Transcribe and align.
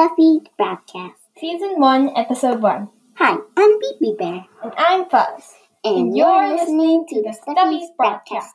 Stuffy 0.00 0.40
Broadcast. 0.56 1.20
Season 1.36 1.78
1, 1.78 2.16
Episode 2.16 2.62
1. 2.62 2.88
Hi, 3.16 3.36
I'm 3.54 3.78
Beepy 3.78 4.16
Bear, 4.16 4.46
And 4.62 4.72
I'm 4.78 5.04
Fuzz. 5.10 5.52
and, 5.84 5.94
And 5.94 6.16
you're, 6.16 6.26
you're 6.26 6.56
listening 6.56 7.04
to 7.06 7.16
the 7.16 7.28
listening 7.28 7.54
to 7.54 7.54
the 7.54 7.60
Stuffies 7.60 7.80
Stuffies 7.82 7.96
Broadcast. 7.98 8.54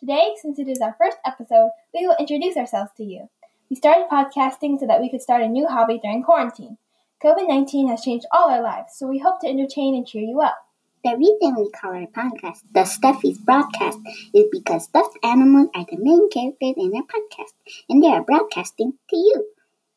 Today, 0.00 0.34
since 0.42 0.58
it 0.58 0.66
is 0.66 0.80
our 0.80 0.96
first 0.98 1.18
episode, 1.24 1.70
we 1.94 2.08
will 2.08 2.16
introduce 2.18 2.56
ourselves 2.56 2.90
to 2.96 3.04
you. 3.04 3.30
We 3.70 3.76
started 3.76 4.08
podcasting 4.10 4.80
so 4.80 4.88
that 4.88 5.00
we 5.00 5.08
could 5.08 5.22
start 5.22 5.42
a 5.42 5.46
new 5.46 5.68
hobby 5.68 6.00
during 6.02 6.24
quarantine. 6.24 6.76
COVID 7.22 7.46
19 7.46 7.88
has 7.88 8.02
changed 8.02 8.26
all 8.32 8.50
our 8.50 8.60
lives, 8.60 8.94
so 8.96 9.06
we 9.06 9.20
hope 9.20 9.38
to 9.42 9.46
entertain 9.46 9.94
and 9.94 10.04
cheer 10.04 10.22
you 10.22 10.40
up. 10.40 10.58
The 11.04 11.16
reason 11.16 11.54
we 11.54 11.70
call 11.70 11.92
our 11.92 12.08
podcast 12.08 12.62
the 12.74 12.80
Stuffies 12.80 13.38
Broadcast 13.38 14.00
is 14.34 14.46
because 14.50 14.86
stuffed 14.86 15.20
animals 15.22 15.68
are 15.72 15.86
the 15.88 15.98
main 15.98 16.28
characters 16.30 16.74
in 16.76 16.92
our 16.96 17.04
podcast, 17.04 17.54
and 17.88 18.02
they 18.02 18.08
are 18.08 18.24
broadcasting 18.24 18.94
to 19.10 19.16
you. 19.16 19.46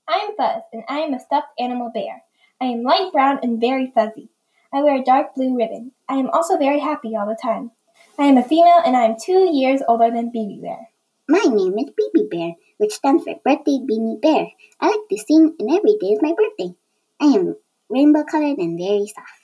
I 0.08 0.28
am 0.28 0.36
Fuzz, 0.36 0.64
and 0.74 0.84
I 0.90 1.00
am 1.00 1.14
a 1.14 1.20
stuffed 1.20 1.54
animal 1.58 1.90
bear. 1.94 2.24
I 2.60 2.66
am 2.66 2.84
light 2.84 3.12
brown 3.14 3.40
and 3.42 3.60
very 3.60 3.88
fuzzy. 3.88 4.30
I 4.74 4.82
wear 4.82 5.02
a 5.02 5.04
dark 5.04 5.34
blue 5.36 5.56
ribbon. 5.56 5.92
I 6.10 6.16
am 6.16 6.30
also 6.32 6.58
very 6.58 6.80
happy 6.80 7.16
all 7.16 7.26
the 7.26 7.38
time. 7.42 7.72
I 8.20 8.26
am 8.26 8.38
a 8.38 8.44
female, 8.44 8.82
and 8.86 8.98
I 8.98 9.06
am 9.06 9.16
two 9.20 9.50
years 9.52 9.82
older 9.88 10.12
than 10.12 10.32
Beepy 10.32 10.62
Bear. 10.62 10.90
My 11.30 11.44
name 11.46 11.80
is 11.80 11.92
Beepy 11.92 12.30
Bear, 12.30 12.56
which 12.78 12.94
stands 12.94 13.24
for 13.24 13.36
Birthday 13.46 13.80
Beanie 13.80 14.22
Bear. 14.22 14.48
I 14.82 14.88
like 14.88 15.08
to 15.10 15.18
sing, 15.18 15.56
and 15.58 15.72
every 15.72 15.96
day 16.02 16.08
is 16.08 16.22
my 16.22 16.34
birthday. 16.34 16.76
I 17.22 17.38
am 17.38 17.56
rainbow 17.90 18.24
colored 18.24 18.58
and 18.58 18.78
very 18.78 19.08
soft. 19.08 19.44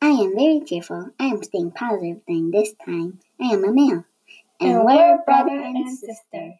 I 0.00 0.08
am 0.08 0.34
very 0.34 0.62
cheerful. 0.66 1.10
I 1.20 1.26
am 1.26 1.42
staying 1.42 1.72
positive 1.72 2.24
during 2.26 2.50
this 2.50 2.72
time. 2.84 3.20
I 3.40 3.52
am 3.52 3.64
a 3.64 3.72
male. 3.72 4.04
And, 4.58 4.84
we're 4.84 5.18
brother 5.26 5.50
and 5.50 5.98
sister. 5.98 6.54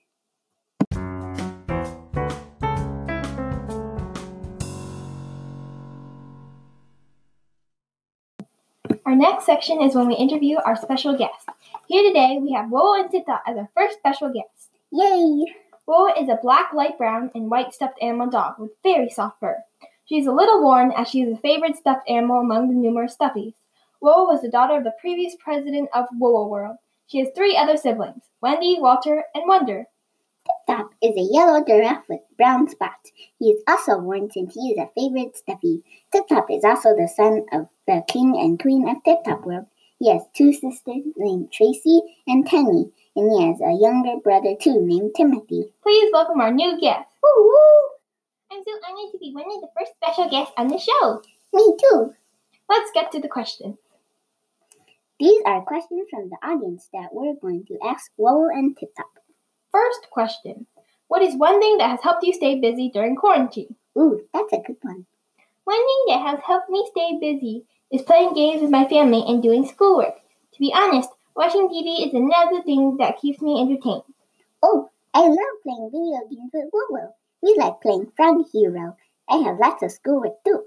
Our 9.12 9.18
next 9.18 9.44
section 9.44 9.82
is 9.82 9.94
when 9.94 10.06
we 10.08 10.14
interview 10.14 10.56
our 10.64 10.74
special 10.74 11.14
guest. 11.14 11.46
Here 11.86 12.02
today, 12.02 12.38
we 12.40 12.50
have 12.52 12.70
Wowo 12.70 12.98
and 12.98 13.10
Tita 13.10 13.40
as 13.46 13.58
our 13.58 13.68
first 13.74 13.98
special 13.98 14.32
guest. 14.32 14.70
Yay! 14.90 15.54
Wowo 15.86 16.18
is 16.18 16.30
a 16.30 16.38
black, 16.42 16.72
light 16.72 16.96
brown, 16.96 17.30
and 17.34 17.50
white 17.50 17.74
stuffed 17.74 17.98
animal 18.00 18.30
dog 18.30 18.54
with 18.58 18.70
very 18.82 19.10
soft 19.10 19.38
fur. 19.38 19.58
She 20.06 20.18
is 20.18 20.26
a 20.26 20.32
little 20.32 20.62
worn 20.62 20.92
as 20.92 21.10
she 21.10 21.20
is 21.20 21.36
a 21.36 21.40
favorite 21.42 21.76
stuffed 21.76 22.08
animal 22.08 22.40
among 22.40 22.68
the 22.68 22.74
numerous 22.74 23.14
stuffies. 23.14 23.52
Wowo 24.02 24.26
was 24.26 24.40
the 24.40 24.48
daughter 24.50 24.78
of 24.78 24.84
the 24.84 24.94
previous 24.98 25.36
president 25.44 25.90
of 25.92 26.06
Wowo 26.18 26.48
World. 26.48 26.78
She 27.06 27.18
has 27.18 27.28
three 27.34 27.54
other 27.54 27.76
siblings 27.76 28.22
Wendy, 28.40 28.78
Walter, 28.80 29.24
and 29.34 29.46
Wonder. 29.46 29.84
Top 30.66 30.94
is 31.02 31.16
a 31.16 31.28
yellow 31.32 31.64
giraffe 31.64 32.08
with 32.08 32.20
brown 32.36 32.68
spots. 32.68 33.12
He 33.38 33.50
is 33.50 33.62
also 33.68 33.98
worn 33.98 34.30
since 34.30 34.54
he 34.54 34.70
is 34.70 34.78
a 34.78 34.90
favorite 34.94 35.36
stuffy. 35.36 35.82
Tip 36.12 36.28
Top 36.28 36.50
is 36.50 36.64
also 36.64 36.96
the 36.96 37.08
son 37.08 37.44
of 37.52 37.68
the 37.86 38.02
king 38.08 38.36
and 38.38 38.58
queen 38.58 38.88
of 38.88 39.02
Tip 39.04 39.24
Top 39.24 39.44
World. 39.44 39.66
He 39.98 40.10
has 40.10 40.22
two 40.34 40.52
sisters 40.52 41.04
named 41.16 41.52
Tracy 41.52 42.00
and 42.26 42.46
Tenny, 42.46 42.90
and 43.14 43.30
he 43.30 43.46
has 43.46 43.60
a 43.60 43.78
younger 43.80 44.16
brother 44.22 44.54
too 44.60 44.84
named 44.84 45.12
Timothy. 45.16 45.72
Please 45.82 46.10
welcome 46.12 46.40
our 46.40 46.52
new 46.52 46.80
guest. 46.80 47.08
Woo 47.22 47.44
woo! 47.44 47.90
I'm 48.50 48.62
so 48.64 48.72
honored 48.88 49.12
to 49.12 49.18
be 49.18 49.32
one 49.32 49.44
of 49.44 49.60
the 49.60 49.70
first 49.78 49.92
special 49.94 50.28
guests 50.28 50.54
on 50.56 50.68
the 50.68 50.78
show. 50.78 51.22
Me 51.52 51.76
too. 51.80 52.14
Let's 52.68 52.90
get 52.94 53.12
to 53.12 53.20
the 53.20 53.28
question. 53.28 53.78
These 55.20 55.42
are 55.46 55.62
questions 55.62 56.08
from 56.10 56.30
the 56.30 56.38
audience 56.46 56.88
that 56.92 57.10
we're 57.12 57.34
going 57.34 57.64
to 57.66 57.78
ask 57.84 58.10
Wowo 58.18 58.48
and 58.52 58.76
Tip 58.76 58.94
Top. 58.96 59.21
First 59.72 60.10
question 60.10 60.66
What 61.08 61.22
is 61.22 61.34
one 61.34 61.58
thing 61.58 61.78
that 61.78 61.90
has 61.90 62.00
helped 62.02 62.24
you 62.24 62.32
stay 62.34 62.60
busy 62.60 62.90
during 62.90 63.16
quarantine? 63.16 63.74
Ooh, 63.98 64.20
that's 64.32 64.52
a 64.52 64.58
good 64.58 64.76
one. 64.82 65.06
One 65.64 65.86
thing 65.86 66.04
that 66.08 66.26
has 66.26 66.40
helped 66.44 66.68
me 66.68 66.86
stay 66.90 67.18
busy 67.18 67.64
is 67.90 68.02
playing 68.02 68.34
games 68.34 68.60
with 68.60 68.70
my 68.70 68.86
family 68.86 69.24
and 69.26 69.42
doing 69.42 69.66
schoolwork. 69.66 70.14
To 70.52 70.58
be 70.58 70.72
honest, 70.74 71.10
watching 71.34 71.68
TV 71.68 72.06
is 72.06 72.14
another 72.14 72.62
thing 72.62 72.96
that 72.98 73.18
keeps 73.18 73.40
me 73.40 73.60
entertained. 73.60 74.02
Oh, 74.62 74.90
I 75.14 75.20
love 75.20 75.62
playing 75.62 75.90
video 75.90 76.20
games 76.30 76.50
with 76.52 76.70
Wowo. 76.72 77.12
We 77.42 77.54
like 77.58 77.80
playing 77.80 78.12
Frog 78.16 78.44
Hero. 78.52 78.96
I 79.28 79.36
have 79.38 79.58
lots 79.58 79.82
of 79.82 79.92
schoolwork 79.92 80.42
too. 80.44 80.64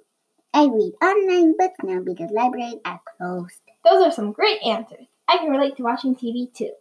I 0.53 0.65
read 0.65 0.93
online 1.01 1.55
books 1.57 1.79
now 1.83 1.99
because 1.99 2.31
libraries 2.31 2.79
are 2.85 3.01
closed. 3.17 3.61
Those 3.83 4.03
are 4.03 4.11
some 4.11 4.31
great 4.31 4.61
answers. 4.63 5.05
I 5.27 5.37
can 5.37 5.49
relate 5.51 5.77
to 5.77 5.83
watching 5.83 6.15
TV 6.15 6.51
too. 6.53 6.71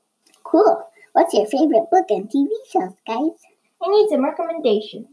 Cool. 0.43 0.87
What's 1.15 1.33
your 1.33 1.47
favorite 1.47 1.89
book 1.93 2.07
and 2.11 2.29
TV 2.29 2.49
shows, 2.73 2.91
guys? 3.07 3.39
I 3.81 3.89
need 3.89 4.09
some 4.11 4.25
recommendations. 4.25 5.07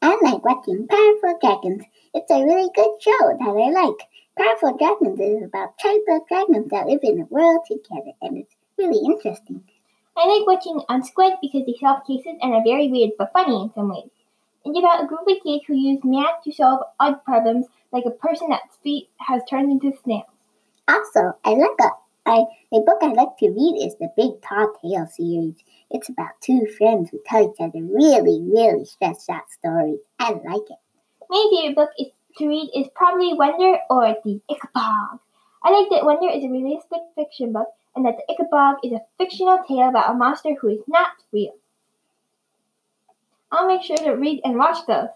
I 0.00 0.16
like 0.22 0.42
watching 0.42 0.88
Powerful 0.88 1.38
Dragons. 1.38 1.84
It's 2.14 2.30
a 2.30 2.42
really 2.42 2.70
good 2.74 2.92
show 3.02 3.36
that 3.38 3.42
I 3.46 3.70
like. 3.70 4.08
Powerful 4.38 4.78
Dragons 4.78 5.20
is 5.20 5.44
about 5.44 5.74
of 6.08 6.26
dragons 6.26 6.70
that 6.70 6.86
live 6.86 7.00
in 7.02 7.20
a 7.20 7.26
world 7.26 7.66
together, 7.66 8.12
and 8.22 8.38
it's 8.38 8.56
really 8.78 9.04
interesting. 9.04 9.62
I 10.16 10.26
like 10.26 10.46
watching 10.46 10.80
Odd 10.88 11.04
Squad 11.04 11.34
because 11.42 11.66
they 11.66 11.76
solve 11.78 12.06
cases 12.06 12.38
and 12.40 12.54
are 12.54 12.64
very 12.64 12.88
weird 12.88 13.10
but 13.18 13.34
funny 13.34 13.60
in 13.60 13.70
some 13.74 13.90
ways. 13.90 14.08
It's 14.64 14.78
about 14.78 15.04
a 15.04 15.06
group 15.06 15.28
of 15.28 15.42
kids 15.44 15.64
who 15.66 15.74
use 15.74 16.00
math 16.02 16.44
to 16.44 16.52
solve 16.52 16.80
odd 16.98 17.22
problems, 17.26 17.66
like 17.92 18.06
a 18.06 18.10
person 18.10 18.48
that's 18.48 18.78
feet 18.82 19.10
has 19.18 19.42
turned 19.50 19.70
into 19.70 19.94
snails. 20.02 20.32
Also, 20.88 21.36
I 21.44 21.50
like 21.50 21.78
a 21.82 21.90
I 22.26 22.44
a 22.72 22.80
book 22.80 22.98
I 23.02 23.12
like 23.12 23.36
to 23.38 23.50
read 23.50 23.86
is 23.86 23.94
the 23.98 24.10
Big 24.16 24.42
Tall 24.42 24.72
Tale 24.82 25.06
series. 25.06 25.62
It's 25.90 26.08
about 26.08 26.40
two 26.42 26.66
friends 26.76 27.10
who 27.10 27.20
tell 27.24 27.48
each 27.48 27.60
other 27.60 27.84
really, 27.84 28.42
really 28.42 28.84
stressed 28.84 29.30
out 29.30 29.48
stories. 29.50 30.00
I 30.18 30.30
like 30.32 30.68
it. 30.68 30.78
My 31.30 31.48
favorite 31.50 31.76
book 31.76 31.90
is 31.98 32.08
to 32.38 32.48
read 32.48 32.70
is 32.74 32.88
probably 32.96 33.32
Wonder 33.32 33.78
or 33.88 34.16
The 34.24 34.40
Ickabog. 34.50 35.20
I 35.62 35.70
like 35.70 35.90
that 35.90 36.04
Wonder 36.04 36.28
is 36.28 36.44
a 36.44 36.48
realistic 36.48 37.00
fiction 37.14 37.52
book 37.52 37.68
and 37.94 38.04
that 38.04 38.16
The 38.16 38.34
Ickabog 38.34 38.78
is 38.82 38.92
a 38.92 39.02
fictional 39.18 39.58
tale 39.66 39.88
about 39.88 40.10
a 40.10 40.14
monster 40.14 40.54
who 40.60 40.68
is 40.68 40.80
not 40.88 41.10
real. 41.32 41.54
I'll 43.52 43.68
make 43.68 43.82
sure 43.82 43.96
to 43.98 44.10
read 44.12 44.40
and 44.44 44.58
watch 44.58 44.84
those. 44.86 45.08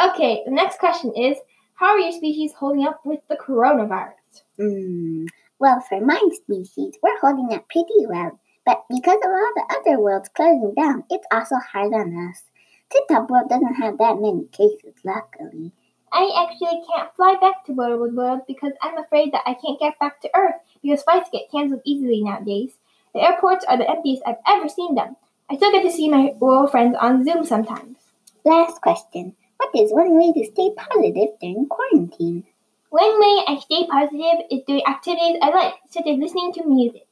Okay, 0.00 0.42
the 0.44 0.50
next 0.50 0.80
question 0.80 1.12
is 1.14 1.36
How 1.74 1.90
are 1.90 1.98
your 1.98 2.12
species 2.12 2.52
holding 2.58 2.84
up 2.84 3.00
with 3.04 3.20
the 3.28 3.36
coronavirus? 3.36 4.12
Hmm. 4.58 5.26
Well, 5.58 5.80
for 5.80 6.00
my 6.00 6.20
species, 6.34 6.94
we're 7.02 7.18
holding 7.20 7.54
up 7.54 7.68
pretty 7.68 8.06
well. 8.06 8.38
But 8.66 8.84
because 8.90 9.18
of 9.24 9.30
all 9.30 9.52
the 9.54 9.76
other 9.78 10.00
worlds 10.00 10.28
closing 10.28 10.74
down, 10.74 11.04
it's 11.08 11.26
also 11.32 11.56
hard 11.72 11.94
on 11.94 12.28
us. 12.28 12.42
Tip 12.90 13.08
Top 13.08 13.30
World 13.30 13.48
doesn't 13.48 13.74
have 13.74 13.96
that 13.98 14.20
many 14.20 14.46
cases, 14.52 14.94
luckily. 15.02 15.72
I 16.12 16.46
actually 16.46 16.82
can't 16.86 17.14
fly 17.16 17.36
back 17.40 17.64
to 17.64 17.72
Wowo 17.72 18.12
World 18.12 18.42
because 18.46 18.72
I'm 18.82 18.98
afraid 18.98 19.32
that 19.32 19.42
I 19.46 19.54
can't 19.54 19.80
get 19.80 19.98
back 19.98 20.20
to 20.20 20.30
Earth 20.34 20.56
because 20.82 21.02
flights 21.02 21.30
get 21.32 21.50
canceled 21.50 21.82
easily 21.84 22.22
nowadays. 22.22 22.72
The 23.14 23.22
airports 23.22 23.64
are 23.66 23.78
the 23.78 23.90
emptiest 23.90 24.22
I've 24.26 24.36
ever 24.46 24.68
seen 24.68 24.94
them. 24.94 25.16
I 25.50 25.56
still 25.56 25.72
get 25.72 25.82
to 25.82 25.90
see 25.90 26.08
my 26.08 26.34
world 26.38 26.70
friends 26.70 26.96
on 27.00 27.24
Zoom 27.24 27.44
sometimes. 27.44 27.96
Last 28.44 28.80
question. 28.82 29.34
What 29.56 29.74
is 29.74 29.92
one 29.92 30.18
way 30.18 30.32
to 30.32 30.50
stay 30.50 30.70
positive 30.76 31.30
during 31.40 31.66
quarantine? 31.66 32.44
One 32.90 33.20
way 33.20 33.44
I 33.48 33.58
stay 33.60 33.86
positive 33.86 34.46
is 34.50 34.62
doing 34.66 34.82
activities 34.86 35.38
I 35.42 35.50
like, 35.50 35.74
such 35.90 36.06
as 36.06 36.18
listening 36.18 36.52
to 36.54 36.66
music. 36.66 37.08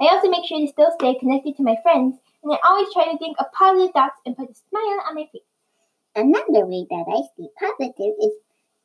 I 0.00 0.06
also 0.06 0.28
make 0.28 0.44
sure 0.46 0.60
to 0.60 0.66
still 0.68 0.92
stay 0.98 1.14
connected 1.18 1.56
to 1.56 1.62
my 1.62 1.76
friends, 1.82 2.16
and 2.42 2.52
I 2.52 2.58
always 2.64 2.92
try 2.92 3.10
to 3.10 3.18
think 3.18 3.36
of 3.38 3.52
positive 3.52 3.92
thoughts 3.92 4.20
and 4.24 4.36
put 4.36 4.50
a 4.50 4.54
smile 4.54 5.00
on 5.08 5.14
my 5.14 5.26
face. 5.32 5.42
Another 6.14 6.66
way 6.66 6.86
that 6.88 7.04
I 7.08 7.26
stay 7.34 7.48
positive 7.58 8.14
is 8.20 8.32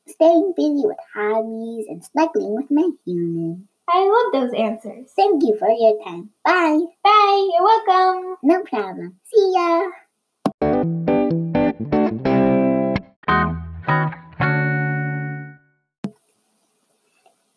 staying 0.08 0.54
busy 0.56 0.84
with 0.86 0.98
hobbies 1.14 1.86
and 1.88 2.04
snuggling 2.04 2.56
with 2.56 2.72
my 2.72 2.90
humans. 3.06 3.66
I 3.88 4.00
love 4.08 4.34
those 4.34 4.58
answers. 4.58 5.12
Thank 5.16 5.44
you 5.44 5.58
for 5.58 5.70
your 5.70 6.04
time. 6.04 6.30
Bye. 6.44 6.80
Bye, 7.04 7.50
you're 7.54 7.64
welcome. 7.64 8.38
No 8.44 8.64
problem. 8.64 9.20
See 9.26 9.52
ya. 9.54 9.90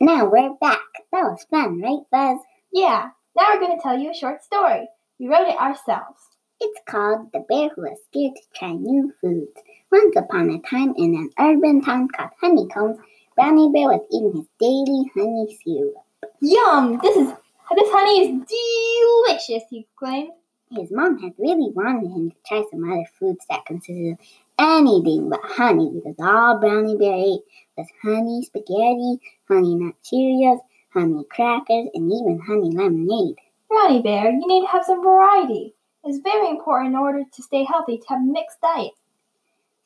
Now 0.04 0.26
we're 0.26 0.52
back. 0.60 0.80
That 1.12 1.22
was 1.22 1.46
fun, 1.50 1.80
right, 1.80 2.02
Buzz? 2.12 2.38
Yeah, 2.70 3.08
now 3.34 3.54
we're 3.54 3.60
going 3.60 3.78
to 3.78 3.82
tell 3.82 3.98
you 3.98 4.10
a 4.10 4.14
short 4.14 4.44
story. 4.44 4.86
We 5.18 5.28
wrote 5.28 5.48
it 5.48 5.58
ourselves. 5.58 6.20
It's 6.60 6.78
called 6.86 7.32
The 7.32 7.42
Bear 7.48 7.70
Who 7.74 7.84
Was 7.84 7.98
Scared 8.10 8.34
to 8.36 8.42
Try 8.54 8.72
New 8.72 9.14
Foods. 9.22 9.56
Once 9.90 10.14
upon 10.14 10.50
a 10.50 10.58
time 10.58 10.92
in 10.98 11.14
an 11.14 11.30
urban 11.40 11.80
town 11.80 12.08
called 12.14 12.28
Honeycombs, 12.38 12.98
Brownie 13.34 13.72
Bear 13.72 13.88
was 13.88 14.06
eating 14.12 14.34
his 14.34 14.46
daily 14.60 15.10
honey 15.14 15.58
syrup. 15.64 16.04
Yum! 16.42 17.00
This 17.02 17.16
is 17.16 17.28
this 17.74 17.90
honey 17.90 18.20
is 18.20 19.38
delicious, 19.40 19.62
he 19.70 19.86
exclaimed. 19.88 20.32
His 20.70 20.90
mom 20.90 21.18
had 21.18 21.32
really 21.38 21.70
wanted 21.72 22.10
him 22.10 22.30
to 22.30 22.36
try 22.46 22.62
some 22.70 22.84
other 22.84 23.06
foods 23.18 23.46
that 23.48 23.64
consisted 23.64 24.12
of 24.12 24.18
anything 24.58 25.30
but 25.30 25.40
honey 25.42 25.90
because 25.94 26.16
all 26.18 26.58
Brownie 26.58 26.96
Bear 26.96 27.14
ate 27.14 27.40
was 27.76 27.86
honey 28.02 28.42
spaghetti, 28.42 29.18
honey 29.48 29.74
nut 29.74 29.94
Cheerios, 30.04 30.60
honey 30.92 31.24
crackers, 31.30 31.88
and 31.94 32.12
even 32.12 32.40
honey 32.46 32.70
lemonade. 32.70 33.36
Brownie 33.68 34.02
Bear, 34.02 34.30
you 34.30 34.46
need 34.46 34.62
to 34.62 34.66
have 34.68 34.84
some 34.84 35.02
variety. 35.02 35.74
It's 36.04 36.18
very 36.18 36.48
important 36.48 36.94
in 36.94 36.96
order 36.96 37.24
to 37.30 37.42
stay 37.42 37.64
healthy 37.64 37.98
to 37.98 38.04
have 38.08 38.20
a 38.20 38.24
mixed 38.24 38.60
diet. 38.60 38.92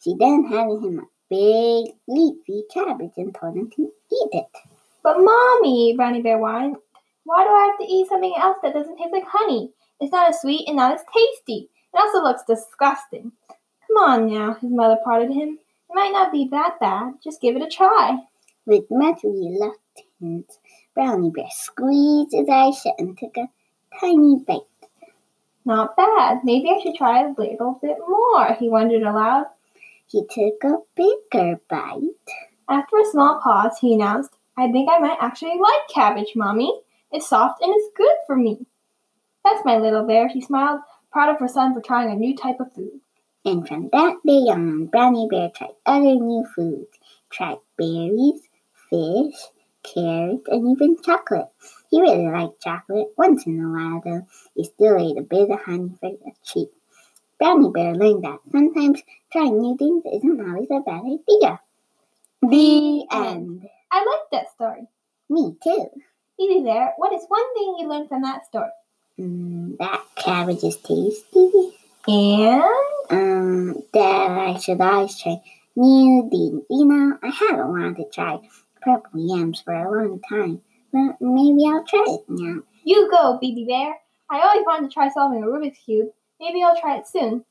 She 0.02 0.14
then 0.18 0.44
handed 0.44 0.82
him 0.84 1.00
a 1.00 1.08
big 1.30 1.94
leafy 2.06 2.64
cabbage 2.72 3.12
and 3.16 3.34
told 3.34 3.56
him 3.56 3.70
to 3.70 3.82
eat 3.82 4.28
it. 4.32 4.46
But 5.02 5.18
mommy, 5.18 5.94
Brownie 5.96 6.22
Bear 6.22 6.38
whined, 6.38 6.76
why 7.24 7.44
do 7.44 7.50
I 7.50 7.66
have 7.66 7.78
to 7.78 7.92
eat 7.92 8.08
something 8.08 8.34
else 8.38 8.58
that 8.62 8.74
doesn't 8.74 8.96
taste 8.96 9.12
like 9.12 9.24
honey? 9.26 9.70
It's 10.00 10.12
not 10.12 10.28
as 10.28 10.40
sweet 10.40 10.66
and 10.66 10.76
not 10.76 10.94
as 10.94 11.04
tasty. 11.12 11.68
It 11.94 11.98
also 11.98 12.22
looks 12.22 12.42
disgusting. 12.44 13.32
Come 13.86 13.96
on 13.96 14.32
now, 14.32 14.54
his 14.54 14.70
mother 14.70 14.98
prodded 15.02 15.30
him. 15.30 15.58
It 15.90 15.94
might 15.94 16.12
not 16.12 16.32
be 16.32 16.48
that 16.50 16.78
bad. 16.80 17.14
Just 17.22 17.40
give 17.40 17.56
it 17.56 17.62
a 17.62 17.68
try. 17.68 18.18
With 18.68 18.84
much 18.90 19.20
reluctance, 19.24 20.58
Brownie 20.94 21.30
Bear 21.30 21.48
squeezed 21.48 22.34
his 22.34 22.50
eyes 22.50 22.76
shut 22.76 22.96
and 22.98 23.16
took 23.16 23.34
a 23.38 23.48
tiny 23.98 24.44
bite. 24.46 24.60
Not 25.64 25.96
bad. 25.96 26.40
Maybe 26.44 26.68
I 26.68 26.78
should 26.82 26.94
try 26.94 27.22
a 27.22 27.34
little 27.38 27.78
bit 27.80 27.96
more, 28.06 28.52
he 28.60 28.68
wondered 28.68 29.04
aloud. 29.04 29.46
He 30.06 30.20
took 30.20 30.62
a 30.64 30.82
bigger 30.94 31.58
bite. 31.70 32.02
After 32.68 32.98
a 32.98 33.06
small 33.06 33.40
pause, 33.42 33.78
he 33.80 33.94
announced, 33.94 34.34
I 34.58 34.70
think 34.70 34.90
I 34.92 34.98
might 34.98 35.16
actually 35.18 35.58
like 35.58 35.88
cabbage, 35.88 36.34
Mommy. 36.36 36.70
It's 37.10 37.26
soft 37.26 37.62
and 37.62 37.72
it's 37.74 37.96
good 37.96 38.16
for 38.26 38.36
me. 38.36 38.66
That's 39.46 39.64
my 39.64 39.78
little 39.78 40.06
bear, 40.06 40.28
she 40.28 40.42
smiled, 40.42 40.82
proud 41.10 41.30
of 41.34 41.40
her 41.40 41.48
son 41.48 41.72
for 41.72 41.80
trying 41.80 42.10
a 42.10 42.16
new 42.16 42.36
type 42.36 42.60
of 42.60 42.74
food. 42.74 43.00
And 43.46 43.66
from 43.66 43.88
that 43.94 44.16
day 44.26 44.52
on, 44.52 44.88
Brownie 44.88 45.26
Bear 45.30 45.48
tried 45.56 45.70
other 45.86 46.16
new 46.16 46.44
foods. 46.54 46.98
Tried 47.30 47.58
berries, 47.78 48.42
fish, 48.90 49.40
carrots, 49.82 50.48
and 50.48 50.70
even 50.70 50.96
chocolate. 51.02 51.48
He 51.90 52.00
really 52.00 52.28
liked 52.28 52.62
chocolate. 52.62 53.08
Once 53.16 53.46
in 53.46 53.60
a 53.60 53.68
while, 53.68 54.02
though, 54.04 54.26
he 54.54 54.64
still 54.64 54.96
ate 54.98 55.18
a 55.18 55.22
bit 55.22 55.50
of 55.50 55.60
honey 55.60 55.90
for 56.00 56.10
the 56.10 56.32
treat. 56.46 56.68
Brownie 57.38 57.70
Bear 57.70 57.94
learned 57.94 58.24
that 58.24 58.40
sometimes 58.50 59.00
trying 59.32 59.60
new 59.60 59.76
things 59.76 60.04
isn't 60.12 60.40
always 60.40 60.68
a 60.70 60.80
bad 60.80 61.02
idea. 61.04 61.60
The 62.42 63.06
end. 63.10 63.68
I 63.90 63.98
like 64.04 64.30
that 64.32 64.52
story. 64.54 64.86
Me 65.28 65.56
too. 65.62 65.86
Phoebe 66.36 66.64
Bear, 66.64 66.94
what 66.96 67.12
is 67.12 67.24
one 67.28 67.54
thing 67.54 67.76
you 67.78 67.88
learned 67.88 68.08
from 68.08 68.22
that 68.22 68.46
story? 68.46 68.70
Mm, 69.18 69.76
that 69.78 70.02
cabbage 70.16 70.62
is 70.62 70.76
tasty. 70.76 71.50
And 72.06 72.62
Um, 73.10 73.82
that 73.92 74.30
I 74.30 74.58
should 74.58 74.80
always 74.80 75.18
try 75.20 75.40
new 75.76 76.28
things. 76.30 76.62
You 76.70 76.84
know, 76.84 77.18
I 77.22 77.28
haven't 77.28 77.68
wanted 77.68 77.96
to 77.96 78.04
try 78.12 78.38
purple 78.88 79.20
yams 79.20 79.60
for 79.60 79.74
a 79.74 80.02
long 80.02 80.18
time, 80.30 80.62
but 80.92 81.16
maybe 81.20 81.66
I'll 81.66 81.84
try 81.84 82.04
it 82.06 82.20
now. 82.28 82.62
you 82.84 83.10
go, 83.10 83.38
Phoebe 83.38 83.66
Bear. 83.66 83.94
I 84.30 84.40
always 84.40 84.64
wanted 84.64 84.88
to 84.88 84.94
try 84.94 85.10
solving 85.10 85.42
a 85.42 85.46
Rubik's 85.46 85.78
Cube. 85.84 86.08
Maybe 86.40 86.62
I'll 86.62 86.80
try 86.80 86.96
it 86.96 87.06
soon. 87.06 87.44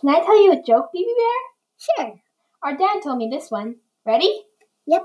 Can 0.00 0.08
I 0.08 0.20
tell 0.24 0.42
you 0.42 0.52
a 0.52 0.62
joke, 0.62 0.90
Phoebe 0.92 1.14
Bear? 1.16 2.06
Sure. 2.06 2.20
Our 2.64 2.76
dad 2.76 3.02
told 3.04 3.18
me 3.18 3.28
this 3.30 3.50
one. 3.50 3.76
Ready? 4.04 4.42
Yep. 4.88 5.02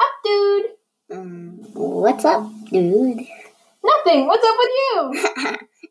Up, 0.00 0.10
dude. 0.24 0.66
Um, 1.12 1.58
what's 1.74 2.24
up, 2.24 2.50
dude? 2.70 3.26
Nothing. 3.84 4.26
What's 4.26 4.46
up 4.46 4.56
with 4.58 4.70
you? 4.70 5.34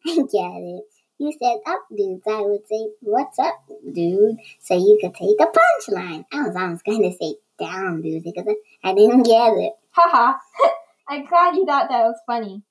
I 0.07 0.15
get 0.15 0.61
it. 0.63 0.94
You 1.17 1.31
said 1.31 1.59
oh, 1.65 1.73
up, 1.73 1.85
dudes. 1.95 2.23
I 2.27 2.41
would 2.41 2.67
say, 2.67 2.89
what's 2.99 3.39
up, 3.39 3.55
dude? 3.89 4.37
So 4.59 4.75
you 4.75 4.97
could 4.99 5.13
take 5.13 5.37
the 5.37 5.47
punchline. 5.47 6.25
I 6.33 6.41
was 6.41 6.57
almost 6.57 6.83
going 6.83 7.03
to 7.03 7.17
say 7.17 7.35
down, 7.57 8.01
dude, 8.01 8.21
because 8.21 8.53
I 8.83 8.93
didn't 8.93 9.23
get 9.23 9.53
it. 9.53 9.73
Haha. 9.91 10.37
I'm 11.07 11.25
glad 11.25 11.55
you 11.55 11.65
thought 11.65 11.87
that 11.87 12.03
was 12.03 12.19
funny. 12.27 12.63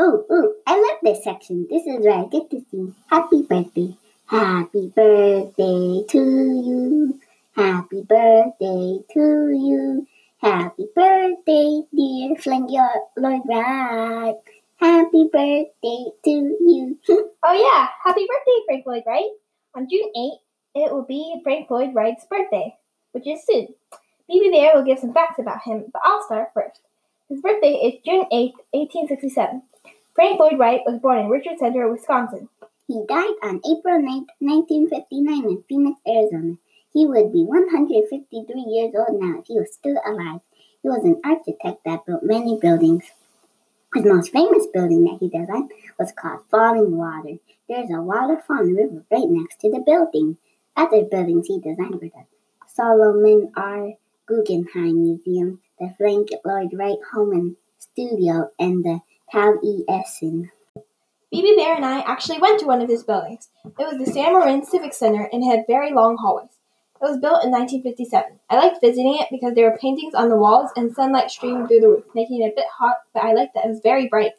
Ooh, 0.00 0.24
ooh, 0.32 0.54
I 0.66 0.80
love 0.80 0.98
this 1.02 1.22
section. 1.24 1.66
This 1.68 1.82
is 1.82 2.02
where 2.02 2.24
I 2.24 2.26
get 2.28 2.48
to 2.52 2.64
sing 2.70 2.94
Happy 3.10 3.42
Birthday. 3.42 3.98
Happy 4.24 4.90
birthday 4.96 6.04
to 6.08 6.18
you. 6.18 7.20
Happy 7.54 8.00
birthday 8.00 9.00
to 9.12 9.50
you. 9.50 10.06
Happy 10.42 10.88
birthday, 10.96 11.82
dear 11.94 12.34
Frank 12.34 12.68
Lloyd 12.68 13.42
Wright. 13.46 14.34
Happy 14.74 15.30
birthday 15.32 16.04
to 16.24 16.30
you. 16.58 16.98
Oh 17.44 17.52
yeah, 17.52 17.86
happy 18.04 18.26
birthday, 18.26 18.58
Frank 18.66 18.84
Lloyd 18.84 19.04
Wright. 19.06 19.30
On 19.76 19.88
June 19.88 20.10
8th, 20.16 20.40
it 20.74 20.92
will 20.92 21.04
be 21.04 21.40
Frank 21.44 21.70
Lloyd 21.70 21.94
Wright's 21.94 22.24
birthday, 22.24 22.74
which 23.12 23.24
is 23.28 23.46
soon. 23.46 23.68
Phoebe 24.26 24.50
Bear 24.50 24.72
will 24.74 24.82
give 24.82 24.98
some 24.98 25.14
facts 25.14 25.38
about 25.38 25.62
him, 25.62 25.84
but 25.92 26.02
I'll 26.04 26.24
start 26.24 26.48
first. 26.52 26.80
His 27.28 27.40
birthday 27.40 27.74
is 27.74 28.02
June 28.04 28.24
8th, 28.32 28.58
1867. 28.72 29.62
Frank 30.16 30.40
Lloyd 30.40 30.58
Wright 30.58 30.80
was 30.84 30.98
born 31.00 31.20
in 31.20 31.28
Richland 31.28 31.60
Center, 31.60 31.88
Wisconsin. 31.88 32.48
he 32.88 33.04
died 33.08 33.34
on 33.44 33.60
April 33.64 34.02
9th, 34.02 34.26
1959 34.40 35.44
in 35.44 35.62
Phoenix, 35.68 36.00
Arizona. 36.04 36.56
He 36.92 37.06
would 37.06 37.32
be 37.32 37.44
153 37.44 38.60
years 38.68 38.94
old 38.94 39.20
now 39.20 39.38
if 39.38 39.46
he 39.46 39.54
was 39.54 39.72
still 39.72 39.98
alive. 40.06 40.40
He 40.82 40.88
was 40.88 41.04
an 41.04 41.20
architect 41.24 41.84
that 41.84 42.04
built 42.04 42.22
many 42.22 42.58
buildings. 42.60 43.04
His 43.94 44.04
most 44.04 44.32
famous 44.32 44.66
building 44.72 45.04
that 45.04 45.18
he 45.20 45.28
designed 45.28 45.70
was 45.98 46.12
called 46.12 46.40
Fallingwater. 46.50 47.40
There's 47.68 47.90
a 47.90 48.00
waterfall 48.02 48.60
in 48.60 48.74
the 48.74 48.82
river 48.82 49.04
right 49.10 49.28
next 49.28 49.60
to 49.60 49.70
the 49.70 49.80
building. 49.80 50.38
Other 50.76 51.04
buildings 51.04 51.46
he 51.46 51.60
designed 51.60 51.94
were 51.94 52.08
the 52.08 52.26
Solomon 52.66 53.52
R. 53.56 53.92
Guggenheim 54.26 55.02
Museum, 55.04 55.60
the 55.78 55.94
Frank 55.96 56.28
Lloyd 56.44 56.70
Wright 56.72 56.98
Home 57.12 57.32
and 57.32 57.56
Studio, 57.78 58.50
and 58.58 58.84
the 58.84 59.00
Tal 59.30 59.58
E. 59.62 59.84
Essen. 59.88 60.50
Bear 61.32 61.76
and 61.76 61.84
I 61.84 62.00
actually 62.00 62.38
went 62.38 62.60
to 62.60 62.66
one 62.66 62.82
of 62.82 62.88
his 62.88 63.04
buildings. 63.04 63.48
It 63.64 63.72
was 63.78 63.98
the 63.98 64.12
San 64.12 64.32
Marin 64.32 64.64
Civic 64.64 64.92
Center 64.92 65.28
and 65.32 65.44
had 65.44 65.64
very 65.66 65.92
long 65.92 66.16
hallways. 66.16 66.48
It 67.02 67.10
was 67.10 67.18
built 67.18 67.42
in 67.42 67.50
1957. 67.50 68.38
I 68.48 68.56
liked 68.56 68.80
visiting 68.80 69.18
it 69.18 69.26
because 69.28 69.54
there 69.54 69.68
were 69.68 69.76
paintings 69.76 70.14
on 70.14 70.28
the 70.28 70.36
walls 70.36 70.70
and 70.76 70.94
sunlight 70.94 71.32
streamed 71.32 71.66
through 71.66 71.80
the 71.80 71.88
roof, 71.88 72.04
making 72.14 72.42
it 72.42 72.52
a 72.52 72.54
bit 72.54 72.66
hot, 72.78 72.98
but 73.12 73.24
I 73.24 73.32
liked 73.32 73.54
that 73.54 73.64
it 73.64 73.70
was 73.70 73.80
very 73.82 74.06
bright. 74.06 74.34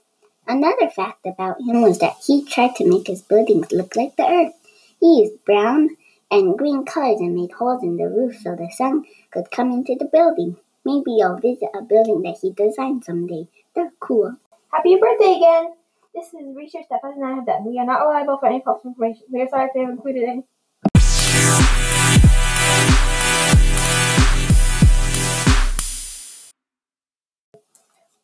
Another 0.47 0.89
fact 0.89 1.25
about 1.25 1.59
him 1.59 1.81
was 1.81 1.99
that 1.99 2.15
he 2.25 2.45
tried 2.45 2.75
to 2.75 2.87
make 2.87 3.07
his 3.07 3.21
buildings 3.21 3.73
look 3.73 3.97
like 3.97 4.15
the 4.15 4.25
earth. 4.25 4.53
He 5.01 5.23
used 5.23 5.43
brown 5.43 5.89
and 6.31 6.57
green 6.57 6.85
colors 6.85 7.19
and 7.19 7.35
made 7.35 7.51
holes 7.51 7.83
in 7.83 7.97
the 7.97 8.07
roof 8.07 8.37
so 8.41 8.55
the 8.55 8.71
sun 8.71 9.03
could 9.29 9.51
come 9.51 9.69
into 9.71 9.97
the 9.99 10.05
building. 10.05 10.55
Maybe 10.85 11.11
you'll 11.17 11.39
visit 11.39 11.67
a 11.77 11.81
building 11.81 12.21
that 12.21 12.37
he 12.41 12.51
designed 12.51 13.03
someday. 13.03 13.49
They're 13.75 13.91
cool. 13.99 14.37
Happy 14.71 14.95
birthday 14.95 15.35
again! 15.35 15.73
This 16.15 16.27
is 16.27 16.55
research 16.55 16.85
that 16.89 17.01
Buzz 17.01 17.15
and 17.17 17.25
I 17.25 17.35
have 17.35 17.45
done. 17.45 17.65
We 17.65 17.77
are 17.77 17.85
not 17.85 18.07
reliable 18.07 18.37
for 18.37 18.45
any 18.45 18.61
false 18.63 18.85
information. 18.85 19.23
We 19.29 19.41
are 19.41 19.49
sorry 19.49 19.65
if 19.65 19.71
we 19.75 19.81
have 19.81 19.89
included 19.89 20.23
any. 20.23 20.43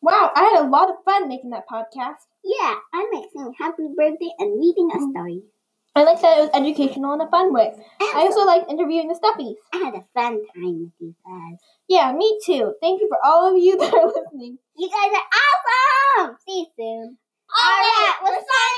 Wow, 0.02 0.32
I 0.34 0.44
had 0.44 0.64
a 0.64 0.68
lot 0.68 0.88
of 0.88 0.96
fun 1.04 1.28
making 1.28 1.50
that 1.50 1.68
podcast. 1.68 2.24
Yeah, 2.42 2.74
I 2.92 3.10
like 3.12 3.28
saying 3.34 3.54
happy 3.58 3.88
birthday 3.94 4.30
and 4.38 4.58
reading 4.58 4.90
a 4.92 4.96
mm-hmm. 4.96 5.10
story. 5.10 5.42
I 5.94 6.04
like 6.04 6.22
that 6.22 6.38
it 6.38 6.40
was 6.42 6.50
educational 6.54 7.14
in 7.14 7.20
a 7.20 7.28
fun 7.28 7.52
way. 7.52 7.74
I 8.00 8.22
also 8.22 8.46
liked 8.46 8.70
interviewing 8.70 9.08
the 9.08 9.18
stuffies. 9.18 9.56
I 9.74 9.78
had 9.84 9.94
a 9.94 10.04
fun 10.14 10.40
time 10.54 10.80
with 10.80 10.92
you 11.00 11.14
guys. 11.26 11.58
Yeah, 11.88 12.12
me 12.12 12.38
too. 12.46 12.74
Thank 12.80 13.00
you 13.00 13.08
for 13.08 13.18
all 13.24 13.50
of 13.50 13.60
you 13.60 13.76
that 13.78 13.92
are 13.92 14.06
listening. 14.06 14.58
You 14.76 14.88
guys 14.88 15.10
are 15.12 15.28
awesome! 16.24 16.36
See 16.46 16.60
you 16.60 16.66
soon. 16.78 17.18
Alright, 17.50 18.16
we're 18.22 18.30
signing 18.30 18.69